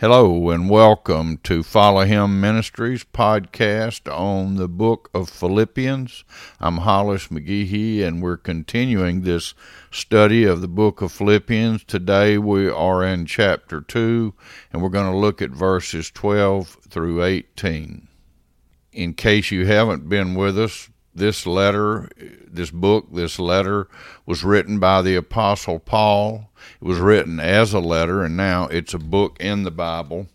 [0.00, 6.24] Hello and welcome to Follow Him Ministries podcast on the book of Philippians.
[6.58, 9.52] I'm Hollis McGehee and we're continuing this
[9.90, 11.84] study of the book of Philippians.
[11.84, 14.32] Today we are in chapter 2
[14.72, 18.08] and we're going to look at verses 12 through 18.
[18.94, 20.88] In case you haven't been with us,
[21.20, 22.08] this letter,
[22.50, 23.86] this book, this letter
[24.26, 26.50] was written by the Apostle Paul.
[26.80, 30.26] It was written as a letter, and now it's a book in the Bible.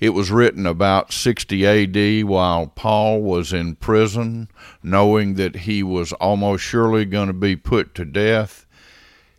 [0.00, 4.48] It was written about 60 AD while Paul was in prison,
[4.82, 8.66] knowing that he was almost surely going to be put to death.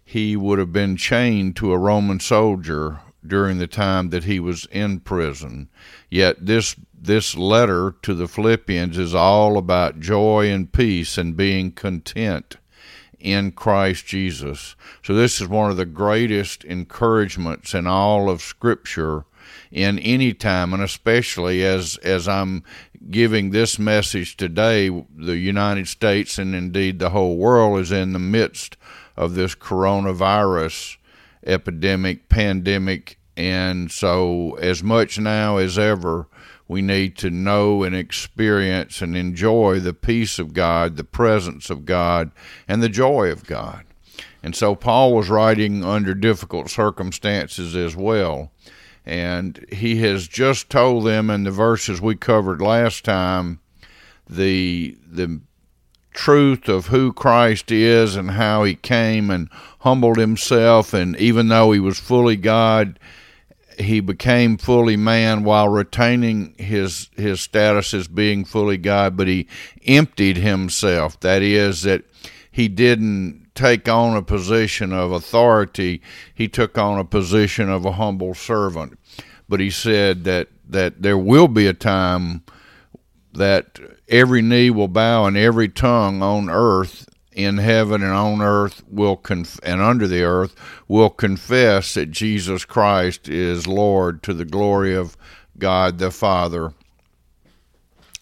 [0.05, 4.66] He would have been chained to a Roman soldier during the time that he was
[4.72, 5.70] in prison.
[6.09, 11.71] Yet this this letter to the Philippians is all about joy and peace and being
[11.71, 12.55] content
[13.20, 14.75] in Christ Jesus.
[15.03, 19.25] So this is one of the greatest encouragements in all of scripture
[19.70, 22.63] in any time and especially as as I'm
[23.09, 28.19] giving this message today the United States and indeed the whole world is in the
[28.19, 28.78] midst
[29.17, 30.97] of this coronavirus
[31.45, 36.28] epidemic pandemic and so as much now as ever
[36.67, 41.86] we need to know and experience and enjoy the peace of God, the presence of
[41.86, 42.31] God,
[42.67, 43.86] and the joy of God.
[44.42, 48.52] And so Paul was writing under difficult circumstances as well.
[49.06, 53.59] And he has just told them in the verses we covered last time
[54.30, 55.41] the the
[56.14, 61.72] truth of who Christ is and how he came and humbled himself and even though
[61.72, 63.00] he was fully God,
[63.79, 69.47] he became fully man while retaining his his status as being fully God, but he
[69.85, 71.19] emptied himself.
[71.21, 72.03] That is that
[72.51, 76.01] he didn't take on a position of authority,
[76.33, 78.97] he took on a position of a humble servant.
[79.47, 82.44] But he said that that there will be a time
[83.33, 88.83] that every knee will bow and every tongue on earth in heaven and on earth
[88.89, 90.55] will conf- and under the earth
[90.88, 95.17] will confess that Jesus Christ is Lord to the glory of
[95.57, 96.73] God the Father.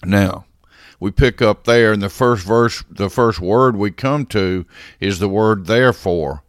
[0.03, 0.45] Now,
[0.99, 4.65] we pick up there in the first verse, the first word we come to
[4.99, 6.43] is the word therefore.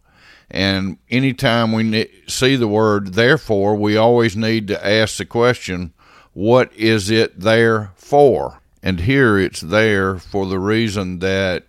[0.50, 5.94] And anytime we see the word therefore, we always need to ask the question,
[6.34, 8.60] what is it there for?
[8.82, 11.64] And here it's there for the reason that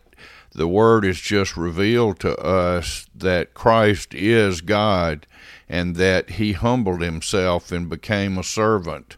[0.55, 5.25] the word is just revealed to us that Christ is God
[5.67, 9.17] and that he humbled himself and became a servant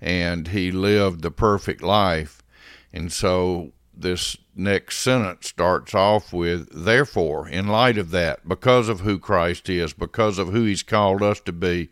[0.00, 2.42] and he lived the perfect life.
[2.92, 9.00] And so this next sentence starts off with, therefore, in light of that, because of
[9.00, 11.88] who Christ is, because of who he's called us to be,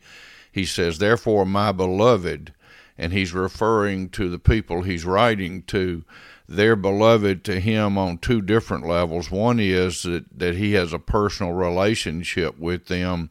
[0.53, 2.53] he says, therefore, my beloved,
[2.97, 6.05] and he's referring to the people he's writing to
[6.47, 9.31] they're beloved to him on two different levels.
[9.31, 13.31] One is that, that he has a personal relationship with them,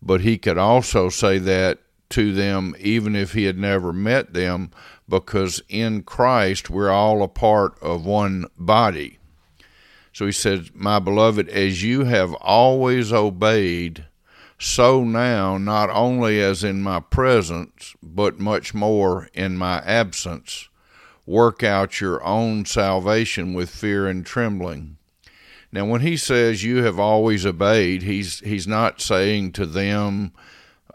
[0.00, 4.70] but he could also say that to them even if he had never met them,
[5.08, 9.18] because in Christ we're all a part of one body.
[10.12, 14.06] So he says, My beloved, as you have always obeyed,
[14.56, 20.68] so now, not only as in my presence, but much more in my absence
[21.26, 24.96] work out your own salvation with fear and trembling.
[25.72, 30.32] Now, when he says you have always obeyed, he's he's not saying to them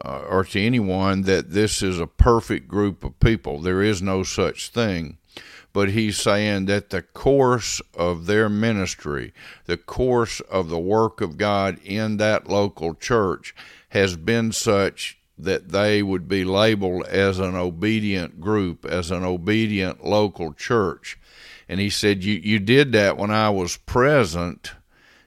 [0.03, 3.59] uh, or to anyone that this is a perfect group of people.
[3.59, 5.17] There is no such thing.
[5.71, 9.33] But he's saying that the course of their ministry,
[9.65, 13.53] the course of the work of God in that local church,
[13.89, 20.03] has been such that they would be labeled as an obedient group, as an obedient
[20.03, 21.17] local church.
[21.69, 24.73] And he said, You, you did that when I was present,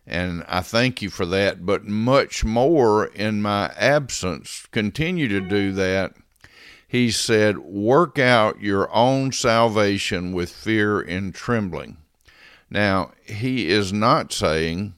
[0.07, 4.67] and I thank you for that, but much more in my absence.
[4.71, 6.15] Continue to do that.
[6.87, 11.97] He said, Work out your own salvation with fear and trembling.
[12.69, 14.95] Now, he is not saying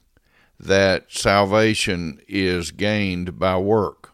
[0.59, 4.04] that salvation is gained by work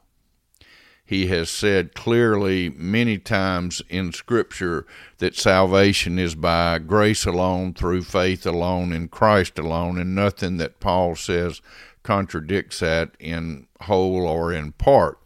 [1.12, 4.86] he has said clearly many times in Scripture
[5.18, 10.80] that salvation is by grace alone, through faith alone, in Christ alone, and nothing that
[10.80, 11.62] Paul says
[12.02, 15.20] contradicts that in whole or in part.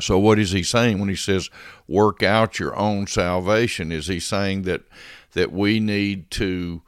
[0.00, 1.50] So, what is he saying when he says,
[1.86, 3.92] work out your own salvation?
[3.92, 4.82] Is he saying that,
[5.34, 6.82] that we need to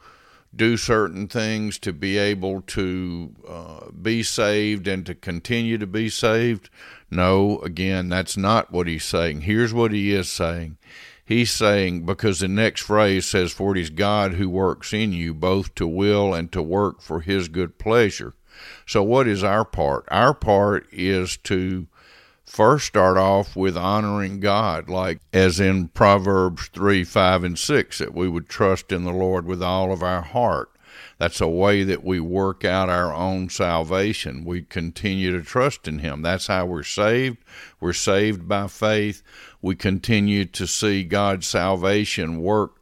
[0.57, 6.09] do certain things to be able to uh, be saved and to continue to be
[6.09, 6.69] saved?
[7.11, 9.43] No, again, that's not what he's saying.
[9.43, 10.79] Here's what he is saying.
[11.25, 15.35] He's saying, because the next phrase says, For it is God who works in you
[15.35, 18.35] both to will and to work for his good pleasure.
[18.87, 20.05] So, what is our part?
[20.09, 21.89] Our part is to
[22.45, 28.15] first start off with honoring God, like as in Proverbs 3 5 and 6, that
[28.15, 30.71] we would trust in the Lord with all of our heart.
[31.19, 34.45] That's a way that we work out our own salvation.
[34.45, 36.23] We continue to trust in Him.
[36.23, 37.39] That's how we're saved.
[37.81, 39.23] We're saved by faith.
[39.63, 42.73] We continue to see God's salvation work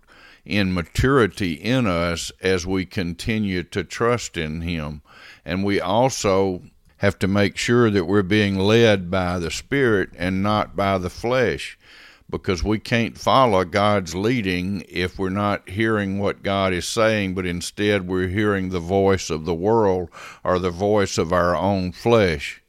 [0.44, 5.02] in maturity in us as we continue to trust in Him.
[5.44, 6.62] And we also
[6.98, 11.10] have to make sure that we're being led by the Spirit and not by the
[11.10, 11.78] flesh
[12.30, 17.46] because we can't follow God's leading if we're not hearing what God is saying, but
[17.46, 20.08] instead we're hearing the voice of the world
[20.42, 22.62] or the voice of our own flesh.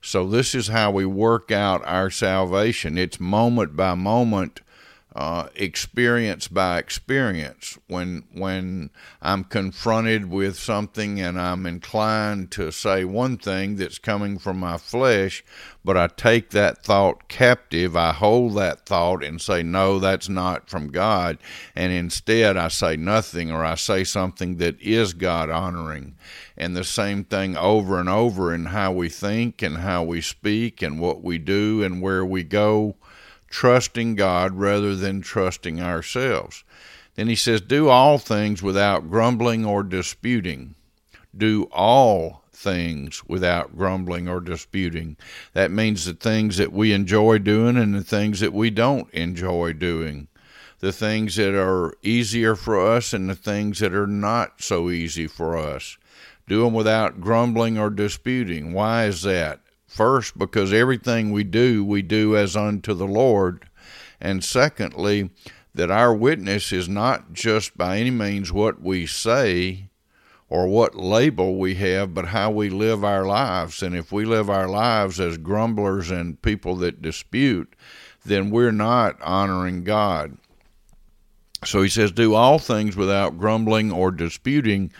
[0.00, 2.98] So, this is how we work out our salvation.
[2.98, 4.60] It's moment by moment
[5.14, 7.78] uh, experience by experience.
[7.86, 8.90] When when
[9.22, 14.76] I'm confronted with something and I'm inclined to say one thing that's coming from my
[14.76, 15.44] flesh,
[15.84, 20.68] but I take that thought captive, I hold that thought and say, no, that's not
[20.68, 21.38] from God,
[21.76, 26.16] and instead I say nothing or I say something that is God honoring.
[26.56, 30.82] And the same thing over and over in how we think and how we speak
[30.82, 32.96] and what we do and where we go
[33.54, 36.64] trusting God rather than trusting ourselves.
[37.14, 40.74] Then he says, Do all things without grumbling or disputing.
[41.36, 45.16] Do all things without grumbling or disputing.
[45.52, 49.74] That means the things that we enjoy doing and the things that we don't enjoy
[49.74, 50.26] doing.
[50.80, 55.28] The things that are easier for us and the things that are not so easy
[55.28, 55.96] for us.
[56.48, 58.72] Do them without grumbling or disputing.
[58.72, 59.60] Why is that?
[59.94, 63.68] First, because everything we do, we do as unto the Lord.
[64.20, 65.30] And secondly,
[65.72, 69.90] that our witness is not just by any means what we say
[70.48, 73.84] or what label we have, but how we live our lives.
[73.84, 77.76] And if we live our lives as grumblers and people that dispute,
[78.24, 80.38] then we're not honoring God.
[81.64, 84.90] So he says, Do all things without grumbling or disputing.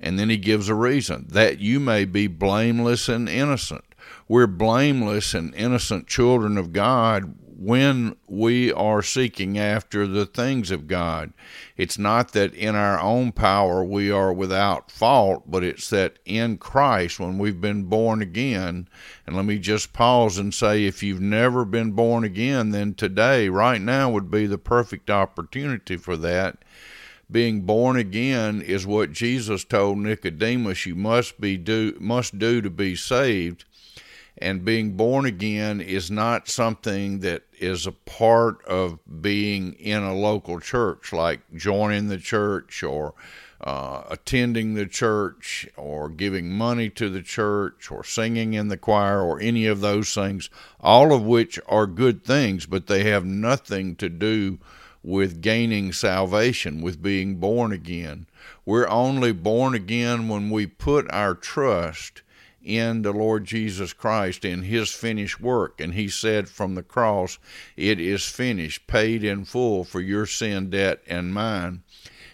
[0.00, 3.84] And then he gives a reason that you may be blameless and innocent
[4.28, 10.88] we're blameless and innocent children of God when we are seeking after the things of
[10.88, 11.32] God.
[11.76, 16.58] It's not that in our own power we are without fault, but it's that in
[16.58, 18.88] Christ, when we've been born again,
[19.26, 23.48] and let me just pause and say if you've never been born again, then today,
[23.48, 26.58] right now, would be the perfect opportunity for that
[27.30, 32.68] being born again is what Jesus told Nicodemus you must be do must do to
[32.68, 33.64] be saved
[34.38, 40.14] and being born again is not something that is a part of being in a
[40.14, 43.14] local church, like joining the church or
[43.60, 49.22] uh, attending the church or giving money to the church or singing in the choir
[49.22, 50.50] or any of those things,
[50.80, 54.58] all of which are good things, but they have nothing to do
[55.04, 58.26] with gaining salvation, with being born again.
[58.64, 62.22] We're only born again when we put our trust
[62.64, 65.80] in the Lord Jesus Christ in his finished work.
[65.80, 67.38] And he said from the cross,
[67.76, 71.82] It is finished, paid in full for your sin debt and mine.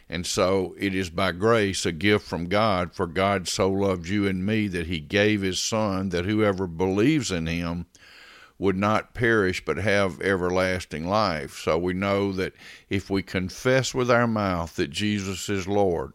[0.09, 4.27] And so it is by grace a gift from God, for God so loved you
[4.27, 7.87] and me that he gave his Son, that whoever believes in him
[8.59, 11.59] would not perish but have everlasting life.
[11.59, 12.55] So we know that
[12.89, 16.13] if we confess with our mouth that Jesus is Lord,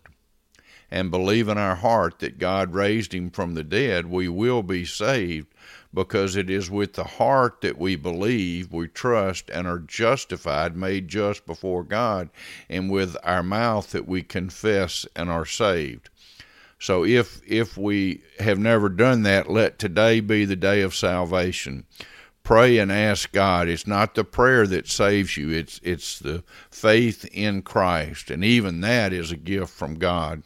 [0.93, 4.85] and believe in our heart that God raised him from the dead, we will be
[4.85, 5.47] saved
[5.91, 11.07] because it is with the heart that we believe, we trust, and are justified, made
[11.07, 12.29] just before God,
[12.69, 16.11] and with our mouth that we confess and are saved.
[16.77, 21.85] So if if we have never done that, let today be the day of salvation.
[22.43, 23.67] Pray and ask God.
[23.67, 28.81] It's not the prayer that saves you, it's it's the faith in Christ, and even
[28.81, 30.43] that is a gift from God.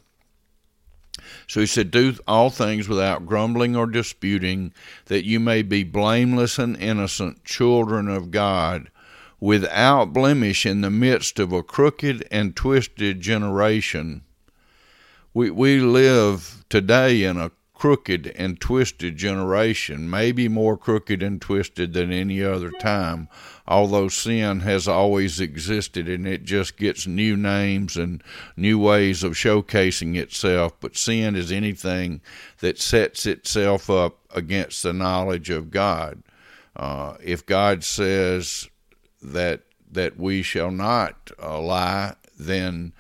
[1.48, 4.74] So he said, Do all things without grumbling or disputing,
[5.06, 8.90] that you may be blameless and innocent children of God,
[9.40, 14.22] without blemish in the midst of a crooked and twisted generation.
[15.34, 21.94] We, we live today in a crooked and twisted generation, maybe more crooked and twisted
[21.94, 23.28] than any other time,
[23.68, 28.24] although sin has always existed and it just gets new names and
[28.56, 30.74] new ways of showcasing itself.
[30.80, 32.22] But sin is anything
[32.62, 36.24] that sets itself up against the knowledge of God.
[36.76, 38.68] Uh, if God says
[39.22, 42.92] that that we shall not uh, lie, then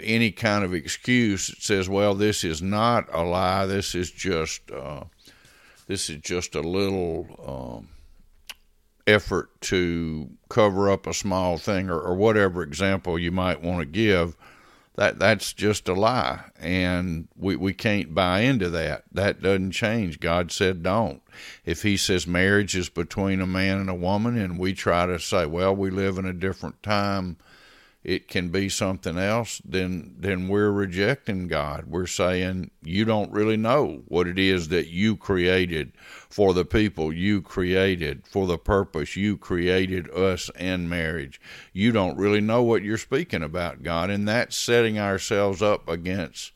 [0.00, 3.66] any kind of excuse that says, "Well, this is not a lie.
[3.66, 5.04] This is just uh,
[5.86, 7.88] this is just a little." Um,
[9.08, 13.86] effort to cover up a small thing or, or whatever example you might want to
[13.86, 14.36] give
[14.98, 20.20] that that's just a lie and we, we can't buy into that that doesn't change
[20.20, 21.22] god said don't
[21.64, 25.18] if he says marriage is between a man and a woman and we try to
[25.18, 27.36] say well we live in a different time
[28.04, 31.86] it can be something else, then then we're rejecting God.
[31.86, 35.92] We're saying you don't really know what it is that you created
[36.30, 41.40] for the people you created, for the purpose you created us and marriage.
[41.72, 46.52] You don't really know what you're speaking about, God, and that's setting ourselves up against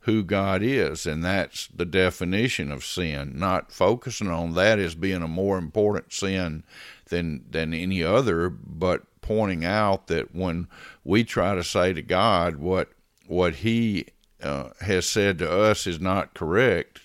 [0.00, 3.32] who God is, and that's the definition of sin.
[3.36, 6.62] Not focusing on that as being a more important sin
[7.06, 10.68] than than any other, but pointing out that when
[11.02, 12.90] we try to say to God what
[13.26, 14.08] what He
[14.42, 17.00] uh, has said to us is not correct,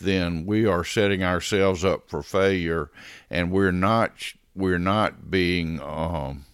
[0.00, 2.90] then we are setting ourselves up for failure,
[3.28, 4.12] and we're not
[4.54, 6.46] we're not being um,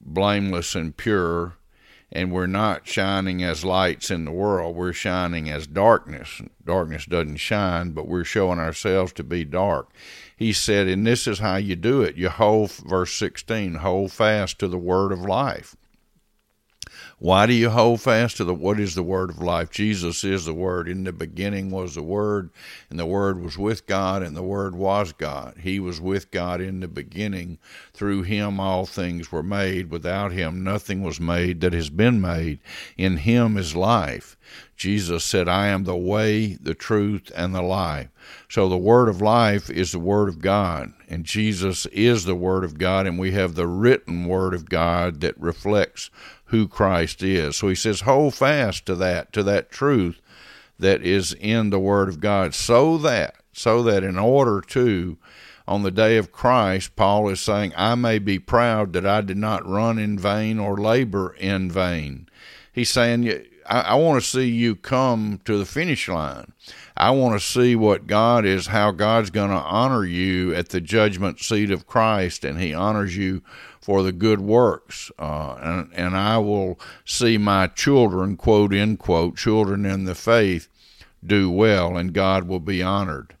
[0.00, 1.56] blameless and pure,
[2.10, 4.76] and we're not shining as lights in the world.
[4.76, 6.40] We're shining as darkness.
[6.64, 9.92] Darkness doesn't shine, but we're showing ourselves to be dark
[10.40, 12.16] he said, and this is how you do it.
[12.16, 15.76] You hold, verse 16, hold fast to the word of life.
[17.18, 19.70] Why do you hold fast to the what is the word of life?
[19.70, 20.88] Jesus is the word.
[20.88, 22.48] In the beginning was the word,
[22.88, 25.58] and the word was with God, and the word was God.
[25.60, 27.58] He was with God in the beginning.
[27.92, 29.90] Through him all things were made.
[29.90, 32.60] Without him nothing was made that has been made.
[32.96, 34.38] In him is life.
[34.80, 38.08] Jesus said, I am the way, the truth, and the life.
[38.48, 42.64] So the word of life is the word of God, and Jesus is the word
[42.64, 46.08] of God, and we have the written word of God that reflects
[46.46, 47.58] who Christ is.
[47.58, 50.18] So he says, hold fast to that, to that truth
[50.78, 55.18] that is in the word of God, so that, so that in order to,
[55.68, 59.36] on the day of Christ, Paul is saying, I may be proud that I did
[59.36, 62.30] not run in vain or labor in vain.
[62.72, 66.52] He's saying, I, I want to see you come to the finish line.
[66.96, 70.80] I want to see what God is, how God's going to honor you at the
[70.80, 73.42] judgment seat of Christ, and He honors you
[73.80, 75.10] for the good works.
[75.18, 80.68] Uh, and, and I will see my children, quote, end quote, children in the faith,
[81.24, 83.34] do well, and God will be honored.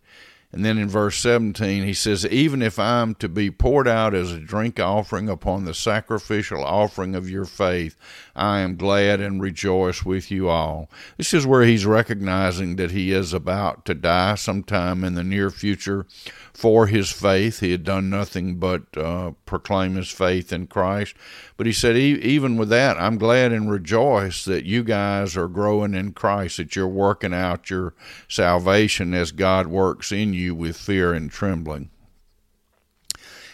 [0.52, 4.32] And then in verse 17, he says, Even if I'm to be poured out as
[4.32, 7.96] a drink offering upon the sacrificial offering of your faith,
[8.34, 10.90] I am glad and rejoice with you all.
[11.16, 15.50] This is where he's recognizing that he is about to die sometime in the near
[15.50, 16.06] future
[16.52, 17.60] for his faith.
[17.60, 21.14] He had done nothing but uh, proclaim his faith in Christ.
[21.56, 25.94] But he said, even with that, I'm glad and rejoice that you guys are growing
[25.94, 27.94] in Christ, that you're working out your
[28.28, 31.90] salvation as God works in you with fear and trembling.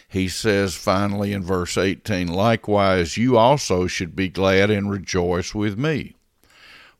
[0.08, 5.76] He says finally in verse 18, likewise, you also should be glad and rejoice with
[5.76, 6.14] me.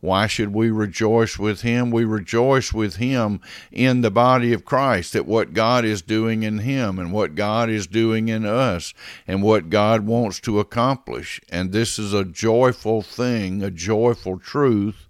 [0.01, 1.91] Why should we rejoice with him?
[1.91, 3.41] We rejoice with him
[3.73, 7.71] in the body of Christ at what God is doing in him and what God
[7.71, 8.93] is doing in us
[9.27, 11.41] and what God wants to accomplish.
[11.49, 15.06] And this is a joyful thing, a joyful truth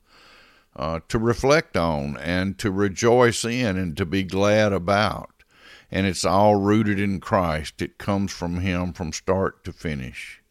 [0.76, 5.30] uh, to reflect on and to rejoice in and to be glad about.
[5.90, 7.80] And it's all rooted in Christ.
[7.80, 10.42] It comes from him from start to finish.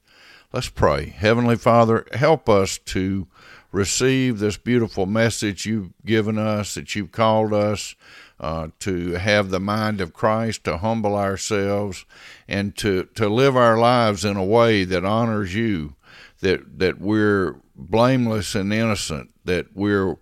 [0.52, 1.08] Let's pray.
[1.08, 3.28] Heavenly Father, help us to
[3.72, 7.94] receive this beautiful message you've given us, that you've called us
[8.40, 12.06] uh, to have the mind of Christ, to humble ourselves,
[12.48, 15.96] and to, to live our lives in a way that honors you,
[16.40, 20.18] that, that we're blameless and innocent, that we're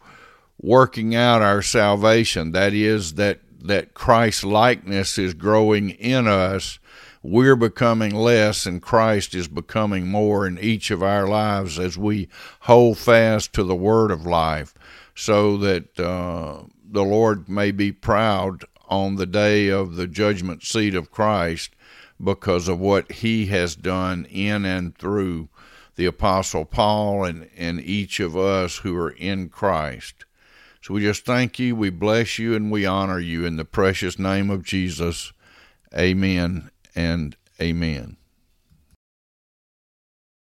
[0.59, 2.51] working out our salvation.
[2.51, 6.79] That is, that, that Christ's likeness is growing in us
[7.23, 12.27] we're becoming less and Christ is becoming more in each of our lives as we
[12.61, 14.73] hold fast to the word of life
[15.15, 20.93] so that uh, the Lord may be proud on the day of the judgment seat
[20.93, 21.71] of Christ
[22.21, 25.47] because of what he has done in and through
[25.95, 30.25] the Apostle Paul and, and each of us who are in Christ.
[30.81, 34.19] So we just thank you, we bless you, and we honor you in the precious
[34.19, 35.31] name of Jesus.
[35.95, 38.17] Amen and amen.